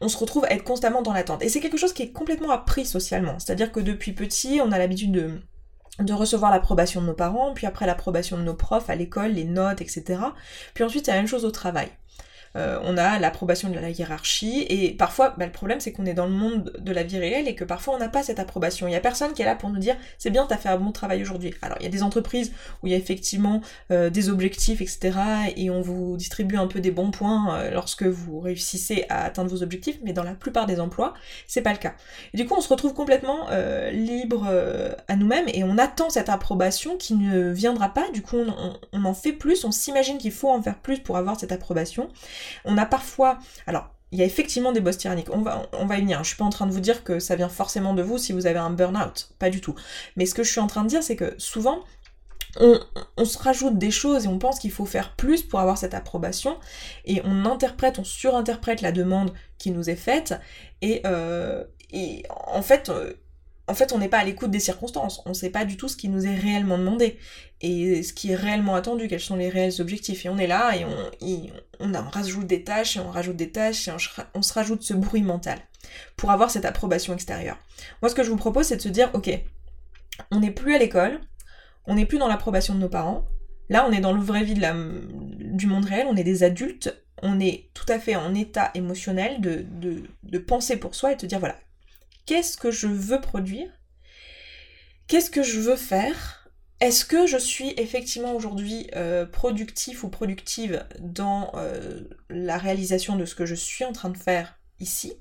[0.01, 1.43] on, se retrouve à être constamment dans l'attente.
[1.43, 4.79] Et c'est quelque chose qui est complètement appris socialement, c'est-à-dire que depuis petit, on a
[4.79, 5.39] l'habitude de
[5.99, 9.45] de recevoir l'approbation de nos parents, puis après l'approbation de nos profs à l'école, les
[9.45, 10.19] notes, etc.
[10.73, 11.89] Puis ensuite, c'est la même chose au travail.
[12.55, 16.13] Euh, on a l'approbation de la hiérarchie, et parfois, bah, le problème c'est qu'on est
[16.13, 18.87] dans le monde de la vie réelle et que parfois on n'a pas cette approbation.
[18.87, 20.77] Il y a personne qui est là pour nous dire c'est bien, t'as fait un
[20.77, 21.53] bon travail aujourd'hui.
[21.61, 25.11] Alors il y a des entreprises où il y a effectivement euh, des objectifs, etc.
[25.55, 29.49] et on vous distribue un peu des bons points euh, lorsque vous réussissez à atteindre
[29.49, 31.13] vos objectifs, mais dans la plupart des emplois,
[31.47, 31.93] c'est pas le cas.
[32.33, 33.47] Du coup, on se retrouve complètement
[33.91, 34.47] libre
[35.07, 39.05] à nous-mêmes et on attend cette approbation qui ne viendra pas, du coup on, on
[39.05, 42.09] en fait plus, on s'imagine qu'il faut en faire plus pour avoir cette approbation.
[42.65, 45.29] On a parfois, alors il y a effectivement des boss tyranniques.
[45.31, 46.23] On va, y venir.
[46.23, 48.31] Je suis pas en train de vous dire que ça vient forcément de vous si
[48.31, 49.29] vous avez un burn-out.
[49.37, 49.75] Pas du tout.
[50.15, 51.83] Mais ce que je suis en train de dire, c'est que souvent,
[52.59, 55.93] on, se rajoute des choses et on pense qu'il faut faire plus pour avoir cette
[55.93, 56.57] approbation.
[57.05, 60.35] Et on interprète, on surinterprète la demande qui nous est faite.
[60.81, 61.65] Et, euh,
[62.47, 63.13] en fait, euh,
[63.67, 65.89] en fait, on n'est pas à l'écoute des circonstances, on ne sait pas du tout
[65.89, 67.19] ce qui nous est réellement demandé,
[67.61, 70.25] et ce qui est réellement attendu, quels sont les réels objectifs.
[70.25, 70.85] Et on est là, et
[71.79, 73.91] on, rajoute des tâches, et on rajoute des tâches, et
[74.33, 75.59] on, se rajoute ce bruit mental,
[76.15, 77.57] pour avoir cette approbation extérieure.
[78.01, 79.29] Moi, ce que je vous propose, c'est de se dire, ok,
[80.31, 81.19] on n'est plus à l'école,
[81.85, 83.25] on n'est plus dans l'approbation de nos parents,
[83.69, 87.39] là, on est dans le vrai vie du monde réel, on est des adultes, on
[87.41, 91.57] est tout à fait en état émotionnel de, penser pour soi et de dire, voilà,
[92.27, 93.71] qu'est-ce que je veux produire,
[95.07, 96.47] qu'est-ce que je veux faire,
[96.79, 103.25] est-ce que je suis effectivement aujourd'hui euh, productif ou productive dans euh, la réalisation de
[103.25, 105.13] ce que je suis en train de faire ici?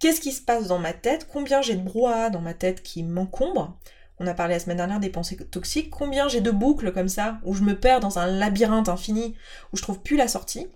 [0.00, 1.28] Qu'est-ce qui se passe dans ma tête?
[1.30, 3.78] Combien j'ai de brouhaha dans ma tête qui m'encombre?
[4.18, 5.90] On a parlé la semaine dernière des pensées toxiques.
[5.90, 9.36] Combien j'ai de boucles comme ça, où je me perds dans un labyrinthe infini,
[9.72, 10.68] où je trouve plus la sortie?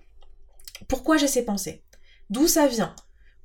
[0.86, 1.82] Pourquoi j'ai ces pensées?
[2.30, 2.94] D'où ça vient?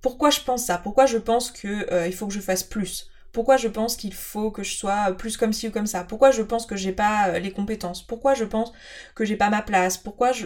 [0.03, 0.77] Pourquoi je pense ça?
[0.77, 3.09] Pourquoi je pense qu'il euh, faut que je fasse plus?
[3.31, 6.03] Pourquoi je pense qu'il faut que je sois plus comme ci ou comme ça?
[6.03, 8.05] Pourquoi je pense que j'ai pas euh, les compétences?
[8.05, 8.73] Pourquoi je pense
[9.15, 9.97] que j'ai pas ma place?
[9.97, 10.45] Pourquoi je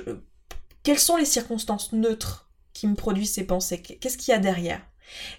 [0.84, 3.82] Quelles sont les circonstances neutres qui me produisent ces pensées?
[3.82, 4.82] Qu'est-ce qu'il y a derrière?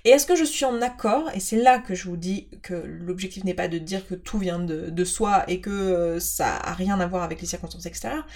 [0.05, 2.75] Et est-ce que je suis en accord Et c'est là que je vous dis que
[2.75, 6.75] l'objectif n'est pas de dire que tout vient de, soi et que euh, ça a
[6.75, 8.27] rien à voir avec les circonstances extérieures,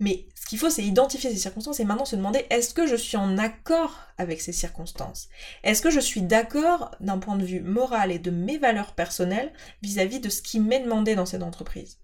[0.00, 2.96] mais ce qu'il faut c'est identifier ces circonstances et maintenant se demander est-ce que je
[2.96, 5.28] suis en accord avec ces circonstances?
[5.62, 9.52] Est-ce que je suis d'accord d'un point de vue moral et de mes valeurs personnelles
[9.82, 11.98] vis-à-vis de ce qui m'est demandé dans cette entreprise?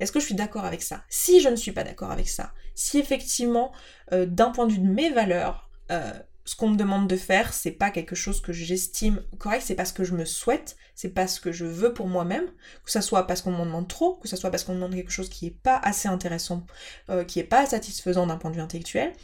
[0.00, 1.02] Est-ce que je suis d'accord avec ça?
[1.08, 3.72] Si je ne suis pas d'accord avec ça, si effectivement,
[4.12, 6.12] euh, d'un point de vue de mes valeurs, euh,
[6.44, 9.92] ce qu'on me demande de faire, c'est pas quelque chose que j'estime correct, c'est parce
[9.92, 12.46] que je me souhaite, c'est parce que je veux pour moi-même,
[12.84, 14.94] que ça soit parce qu'on m'en demande trop, que ça soit parce qu'on me demande
[14.94, 16.66] quelque chose qui est pas assez intéressant,
[17.08, 19.14] euh, qui est pas satisfaisant d'un point de vue intellectuel,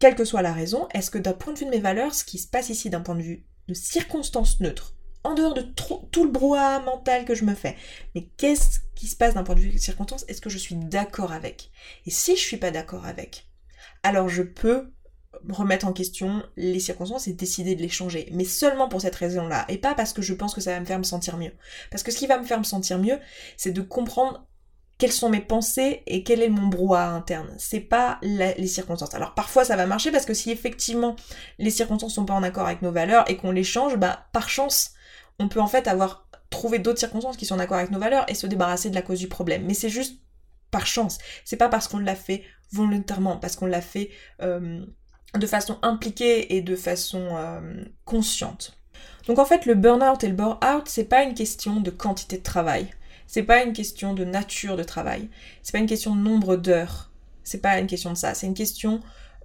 [0.00, 2.24] quelle que soit la raison, est-ce que d'un point de vue de mes valeurs, ce
[2.24, 6.24] qui se passe ici d'un point de vue de circonstances neutres, en dehors de tout
[6.24, 7.76] le brouhaha mental que je me fais,
[8.14, 10.74] mais qu'est-ce qui se passe d'un point de vue de circonstances, est-ce que je suis
[10.74, 11.70] d'accord avec?
[12.06, 13.46] Et si je suis pas d'accord avec,
[14.02, 14.90] alors je peux
[15.48, 18.28] remettre en question les circonstances et décider de les changer.
[18.32, 20.84] Mais seulement pour cette raison-là, et pas parce que je pense que ça va me
[20.84, 21.52] faire me sentir mieux.
[21.90, 23.18] Parce que ce qui va me faire me sentir mieux,
[23.56, 24.46] c'est de comprendre
[25.00, 27.48] quelles sont mes pensées et quel est mon brouhaha interne.
[27.58, 29.14] C'est pas les circonstances.
[29.14, 31.16] Alors parfois ça va marcher parce que si effectivement
[31.58, 34.50] les circonstances sont pas en accord avec nos valeurs et qu'on les change, bah par
[34.50, 34.92] chance,
[35.38, 38.26] on peut en fait avoir trouvé d'autres circonstances qui sont en accord avec nos valeurs
[38.28, 39.64] et se débarrasser de la cause du problème.
[39.64, 40.20] Mais c'est juste
[40.70, 41.18] par chance.
[41.44, 44.10] C'est pas parce qu'on l'a fait volontairement, parce qu'on l'a fait
[44.42, 44.84] euh,
[45.38, 48.76] de façon impliquée et de façon euh, consciente.
[49.26, 52.42] Donc en fait, le burn-out et le burn-out, c'est pas une question de quantité de
[52.42, 52.90] travail.
[53.26, 55.28] C'est pas une question de nature de travail.
[55.62, 57.10] C'est pas une question de nombre d'heures.
[57.44, 58.34] C'est pas une question de ça.
[58.34, 59.00] C'est une question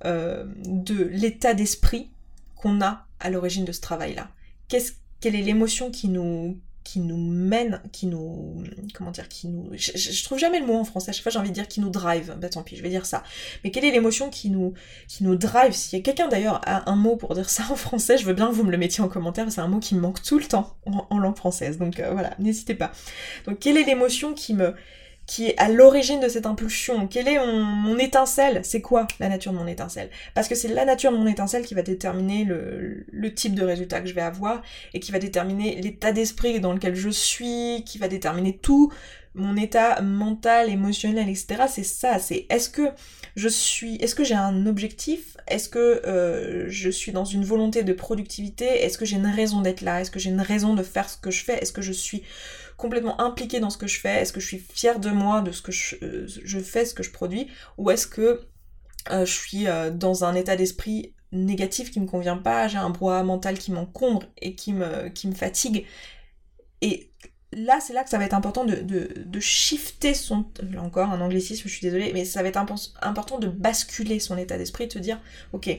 [0.06, 2.10] euh, de l'état d'esprit
[2.56, 4.30] qu'on a à l'origine de ce travail-là.
[4.70, 9.72] Qu'est-ce, quelle est l'émotion qui nous, qui nous mène, qui nous, comment dire, qui nous,
[9.74, 11.82] je, trouve jamais le mot en français, à chaque fois j'ai envie de dire qui
[11.82, 13.24] nous drive, bah tant pis, je vais dire ça.
[13.64, 14.74] Mais quelle est l'émotion qui nous,
[15.08, 15.76] qui nous drive?
[15.94, 18.54] A quelqu'un d'ailleurs a un mot pour dire ça en français, je veux bien que
[18.54, 20.78] vous me le mettiez en commentaire, c'est un mot qui me manque tout le temps
[20.86, 22.92] en, langue française, donc euh, voilà, n'hésitez pas.
[23.48, 24.76] Donc quelle est l'émotion qui me,
[25.26, 27.08] qui est à l'origine de cette impulsion.
[27.08, 28.62] Quelle est mon, étincelle?
[28.64, 30.10] C'est quoi la nature de mon étincelle?
[30.34, 34.02] Parce que c'est la nature de mon étincelle qui va déterminer le, type de résultat
[34.02, 34.62] que je vais avoir
[34.94, 38.92] et qui va déterminer l'état d'esprit dans lequel je suis, qui va déterminer tout
[39.34, 41.64] mon état mental, émotionnel, etc.
[41.68, 42.90] C'est ça, c'est est-ce que
[43.36, 45.36] je suis, est-ce que j'ai un objectif?
[45.48, 48.66] Est-ce que euh, je suis dans une volonté de productivité?
[48.66, 50.00] Est-ce que j'ai une raison d'être là?
[50.00, 51.58] Est-ce que j'ai une raison de faire ce que je fais?
[51.60, 52.24] Est-ce que je suis
[52.78, 54.22] complètement impliquée dans ce que je fais?
[54.22, 57.04] Est-ce que je suis fière de moi, de ce que je, euh, fais, ce que
[57.04, 57.48] je produis?
[57.78, 58.42] Ou est-ce que
[59.12, 62.90] euh, je suis euh, dans un état d'esprit négatif qui me convient pas, j'ai un
[62.90, 65.86] brouhaha mental qui m'encombre et qui me, fatigue?
[66.82, 67.12] Et
[67.52, 70.46] là, c'est là que ça va être important de, de, shifter son...
[70.72, 72.62] Là encore, un anglicisme, je suis désolée, mais ça va être
[73.02, 75.22] important de basculer son état d'esprit, de se dire,
[75.54, 75.70] ok,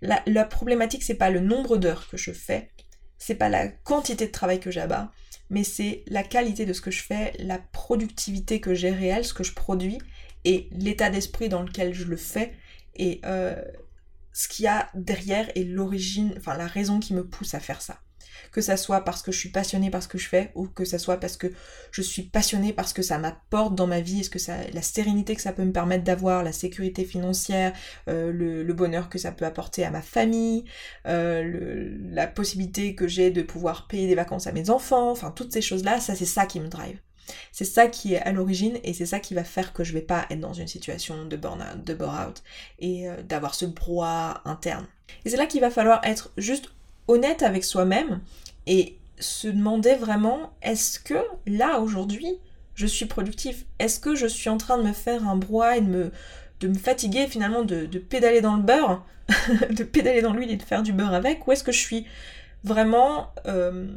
[0.00, 2.70] la, la problématique, c'est pas le nombre d'heures que je fais,
[3.18, 5.10] c'est pas la quantité de travail que j'abats,
[5.50, 9.34] mais c'est la qualité de ce que je fais, la productivité que j'ai réelle, ce
[9.34, 9.98] que je produis,
[10.44, 12.52] et l'état d'esprit dans lequel je le fais,
[12.96, 13.56] et euh,
[14.32, 17.82] ce qu'il y a derrière et l'origine, enfin la raison qui me pousse à faire
[17.82, 18.00] ça
[18.52, 20.84] que ça soit parce que je suis passionnée par ce que je fais, ou que
[20.84, 21.48] ça soit parce que
[21.90, 25.34] je suis passionnée parce que ça m'apporte dans ma vie, est-ce que ça, la sérénité
[25.34, 27.72] que ça peut me permettre d'avoir, la sécurité financière,
[28.08, 30.64] euh, le, bonheur que ça peut apporter à ma famille,
[31.06, 35.52] euh, la possibilité que j'ai de pouvoir payer des vacances à mes enfants, enfin toutes
[35.52, 37.00] ces choses-là, ça c'est ça qui me drive.
[37.52, 40.02] C'est ça qui est à l'origine et c'est ça qui va faire que je vais
[40.02, 42.42] pas être dans une situation de burn-out, bore-out
[42.78, 44.86] et euh, d'avoir ce brouhaha interne.
[45.24, 46.70] Et c'est là qu'il va falloir être juste
[47.08, 48.20] honnête avec soi-même
[48.66, 52.38] et se demander vraiment est-ce que là aujourd'hui
[52.74, 55.80] je suis productif Est-ce que je suis en train de me faire un brouhaha et
[55.80, 56.12] de me,
[56.60, 59.04] de me fatiguer finalement de, pédaler dans le beurre,
[59.70, 61.46] de pédaler dans l'huile et de faire du beurre avec?
[61.48, 62.06] Ou est-ce que je suis
[62.62, 63.88] vraiment euh,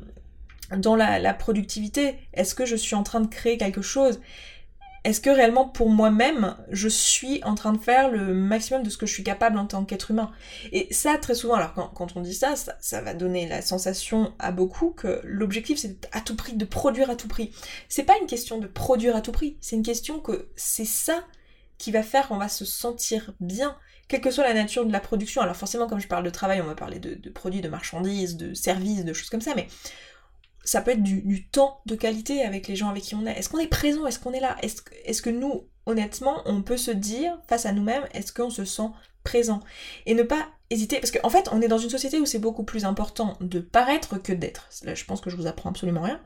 [0.76, 2.15] dans la, la productivité?
[2.34, 4.19] Est-ce que je suis en train de créer quelque chose?
[5.03, 8.97] Est-ce que réellement pour moi-même, je suis en train de faire le maximum de ce
[8.97, 10.31] que je suis capable en tant qu'être humain?
[10.71, 14.51] Et ça, très souvent, alors quand, on dit ça, ça, va donner la sensation à
[14.51, 17.51] beaucoup que l'objectif c'est à tout prix de produire à tout prix.
[17.89, 21.23] C'est pas une question de produire à tout prix, c'est une question que c'est ça
[21.79, 23.75] qui va faire qu'on va se sentir bien,
[24.07, 25.41] quelle que soit la nature de la production.
[25.41, 28.53] Alors forcément, comme je parle de travail, on va parler de, produits, de marchandises, de
[28.53, 29.67] services, de choses comme ça, mais
[30.63, 33.38] ça peut être du, temps de qualité avec les gens avec qui on est.
[33.38, 34.06] Est-ce qu'on est présent?
[34.06, 34.56] Est-ce qu'on est là?
[34.62, 38.65] Est-ce est que nous, honnêtement, on peut se dire face à nous-mêmes, est-ce qu'on se
[38.65, 38.89] sent
[39.24, 39.62] présent?
[40.06, 42.63] Et ne pas hésiter, parce qu'en fait, on est dans une société où c'est beaucoup
[42.63, 44.69] plus important de paraître que d'être.
[44.84, 46.21] Là, je pense que je vous apprends absolument rien.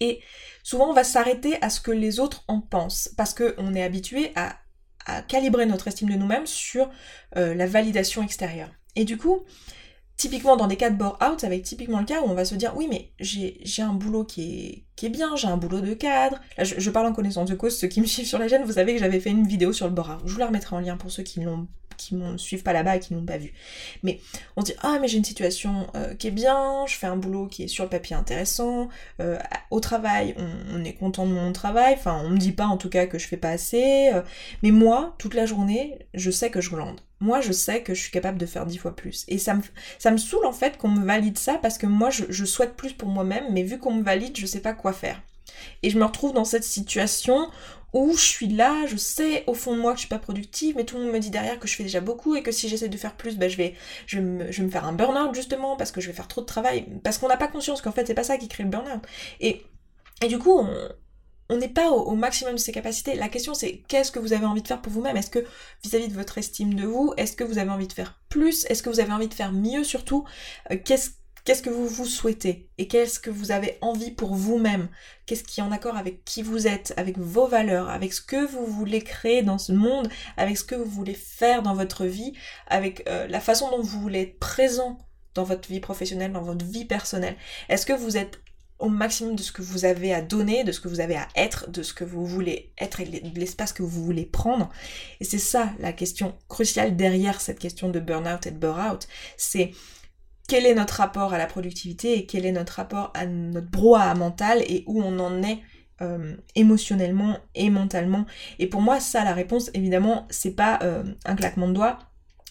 [0.00, 0.20] Et
[0.62, 4.32] souvent, on va s'arrêter à ce que les autres en pensent, parce qu'on est habitué
[4.36, 4.56] à,
[5.26, 6.88] calibrer notre estime de nous-mêmes sur
[7.36, 8.70] euh, la validation extérieure.
[8.94, 9.44] Et du coup,
[10.20, 12.44] typiquement dans des cas de bore-out, ça va être typiquement le cas où on va
[12.44, 16.38] se dire oui mais j'ai un boulot qui est, bien, j'ai un boulot de cadre.
[16.58, 18.72] Là je, parle en connaissance de cause, ceux qui me suivent sur la chaîne, vous
[18.72, 20.20] savez que j'avais fait une vidéo sur le bore-out.
[20.26, 21.66] Je vous la remettrai en lien pour ceux qui l'ont
[22.00, 23.52] qui ne suivent pas là-bas et qui n'ont pas vu.
[24.02, 24.20] Mais
[24.56, 27.46] on dit ah mais j'ai une situation euh, qui est bien, je fais un boulot
[27.46, 28.88] qui est sur le papier intéressant,
[29.20, 29.38] euh,
[29.70, 30.34] au travail
[30.72, 33.18] on, est content de mon travail, enfin on me dit pas en tout cas que
[33.18, 34.22] je fais pas assez, euh,
[34.62, 37.00] mais moi toute la journée je sais que je glande.
[37.20, 39.26] Moi je sais que je suis capable de faire dix fois plus.
[39.28, 39.62] Et ça me,
[39.98, 42.94] ça me saoule en fait qu'on me valide ça parce que moi je, souhaite plus
[42.94, 45.20] pour moi-même, mais vu qu'on me valide je sais pas quoi faire.
[45.82, 47.48] Et je me retrouve dans cette situation
[47.92, 50.76] où je suis là, je sais au fond de moi que je suis pas productive,
[50.76, 52.68] mais tout le monde me dit derrière que je fais déjà beaucoup et que si
[52.68, 53.74] j'essaie de faire plus, ben je, vais,
[54.06, 56.40] je, me, je vais me faire un burn-out justement parce que je vais faire trop
[56.40, 58.70] de travail, parce qu'on n'a pas conscience qu'en fait c'est pas ça qui crée le
[58.70, 59.02] burn-out.
[59.40, 59.62] Et,
[60.22, 60.60] et du coup,
[61.48, 63.14] on, n'est pas au, maximum de ses capacités.
[63.14, 65.16] La question c'est qu'est-ce que vous avez envie de faire pour vous-même?
[65.16, 65.44] Est-ce que
[65.82, 68.66] vis-à-vis de votre estime de vous, est-ce que vous avez envie de faire plus?
[68.66, 70.24] Est-ce que vous avez envie de faire mieux surtout?
[70.70, 71.10] Euh, Qu'est-ce
[71.44, 74.88] Qu'est-ce que vous vous souhaitez et qu'est-ce que vous avez envie pour vous-même?
[75.26, 78.46] Qu'est-ce qui est en accord avec qui vous êtes, avec vos valeurs, avec ce que
[78.46, 82.32] vous voulez créer dans ce monde, avec ce que vous voulez faire dans votre vie,
[82.66, 84.98] avec euh, la façon dont vous voulez être présent
[85.34, 87.36] dans votre vie professionnelle, dans votre vie personnelle?
[87.68, 88.40] Est-ce que vous êtes
[88.78, 91.28] au maximum de ce que vous avez à donner, de ce que vous avez à
[91.36, 94.70] être, de ce que vous voulez être et de l'espace que vous voulez prendre?
[95.20, 99.06] Et c'est ça la question cruciale derrière cette question de burn-out et de burn-out.
[99.36, 99.72] C'est
[100.50, 104.16] quel est notre rapport à la productivité et quel est notre rapport à notre brouhaha
[104.16, 105.60] mental et où on en est
[106.02, 108.26] euh, émotionnellement et mentalement.
[108.58, 112.00] Et pour moi, ça, la réponse, évidemment, c'est pas euh, un claquement de doigts,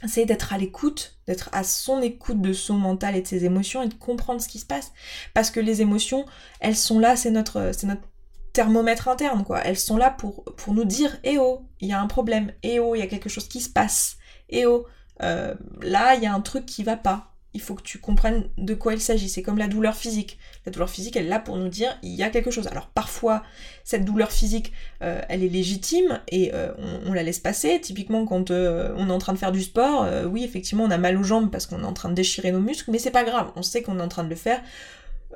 [0.07, 3.83] c'est d'être à l'écoute, d'être à son écoute de son mental et de ses émotions
[3.83, 4.93] et de comprendre ce qui se passe.
[5.33, 6.25] Parce que les émotions,
[6.61, 8.07] elles sont là, c'est notre, c'est notre
[8.53, 9.59] thermomètre interne, quoi.
[9.59, 12.95] Elles sont là pour, nous dire, eh oh, il y a un problème, eh oh,
[12.95, 14.15] il y a quelque chose qui se passe,
[14.47, 14.87] eh oh,
[15.21, 18.47] euh, là, il y a un truc qui va pas il faut que tu comprennes
[18.57, 19.27] de quoi il s'agit.
[19.27, 20.37] C'est comme la douleur physique.
[20.65, 22.67] La douleur physique, elle est là pour nous dire il y a quelque chose.
[22.67, 23.43] Alors parfois,
[23.83, 26.71] cette douleur physique, euh, elle est légitime et euh,
[27.05, 27.81] on, la laisse passer.
[27.81, 30.97] Typiquement, quand euh, on est en train de faire du sport, oui, effectivement, on a
[30.97, 33.23] mal aux jambes parce qu'on est en train de déchirer nos muscles, mais c'est pas
[33.23, 33.51] grave.
[33.55, 34.61] On sait qu'on est en train de le faire.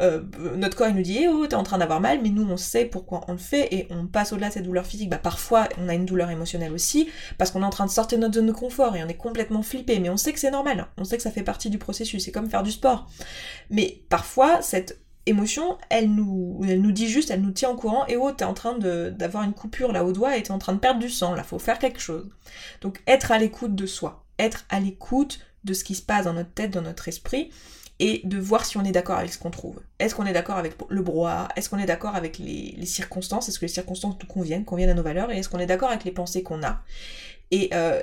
[0.01, 0.21] Euh,
[0.55, 2.57] notre corps il nous dit eh oh t'es en train d'avoir mal mais nous on
[2.57, 5.09] sait pourquoi on le fait et on passe au-delà de cette douleur physique.
[5.09, 8.17] Bah parfois on a une douleur émotionnelle aussi parce qu'on est en train de sortir
[8.17, 9.99] de notre zone de confort et on est complètement flippé.
[9.99, 10.87] Mais on sait que c'est normal.
[10.97, 12.25] On sait que ça fait partie du processus.
[12.25, 13.07] C'est comme faire du sport.
[13.69, 18.07] Mais parfois cette émotion elle nous elle nous dit juste elle nous tient au courant.
[18.07, 20.59] Et eh oh t'es en train d'avoir une coupure là au doigt et t'es en
[20.59, 21.35] train de perdre du sang.
[21.35, 22.31] Là faut faire quelque chose.
[22.81, 24.25] Donc être à l'écoute de soi.
[24.39, 27.51] Être à l'écoute de ce qui se passe dans notre tête dans notre esprit
[27.99, 29.79] et de voir si on est d'accord avec ce qu'on trouve.
[29.99, 31.49] Est-ce qu'on est d'accord avec le brouhaha?
[31.55, 33.49] Est-ce qu'on est d'accord avec les, circonstances?
[33.49, 35.31] Est-ce que les circonstances nous conviennent, conviennent à nos valeurs?
[35.31, 36.81] Et est-ce qu'on est d'accord avec les pensées qu'on a?
[37.51, 38.01] Et, euh,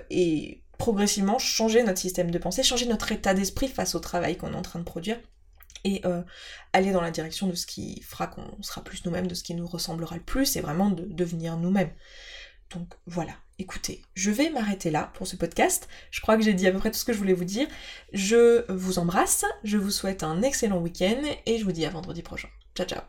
[0.78, 4.56] progressivement changer notre système de pensée, changer notre état d'esprit face au travail qu'on est
[4.56, 5.18] en train de produire
[5.84, 6.22] et euh,
[6.72, 9.54] aller dans la direction de ce qui fera qu'on sera plus nous-mêmes, de ce qui
[9.54, 11.90] nous ressemblera le plus, et vraiment de devenir nous-mêmes.
[12.70, 15.88] Donc voilà, écoutez, je vais m'arrêter là pour ce podcast.
[16.10, 17.66] Je crois que j'ai dit à peu près tout ce que je voulais vous dire.
[18.12, 22.22] Je vous embrasse, je vous souhaite un excellent week-end et je vous dis à vendredi
[22.22, 22.48] prochain.
[22.76, 23.00] Ciao ciao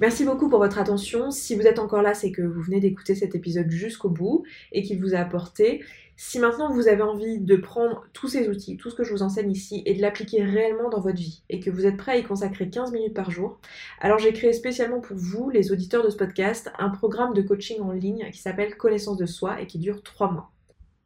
[0.00, 1.30] Merci beaucoup pour votre attention.
[1.30, 4.82] Si vous êtes encore là, c'est que vous venez d'écouter cet épisode jusqu'au bout et
[4.82, 5.82] qu'il vous a apporté.
[6.18, 9.22] Si maintenant vous avez envie de prendre tous ces outils, tout ce que je vous
[9.22, 12.16] enseigne ici, et de l'appliquer réellement dans votre vie, et que vous êtes prêt à
[12.16, 13.58] y consacrer 15 minutes par jour,
[14.00, 17.80] alors j'ai créé spécialement pour vous, les auditeurs de ce podcast, un programme de coaching
[17.82, 20.50] en ligne qui s'appelle Connaissance de soi et qui dure 3 mois.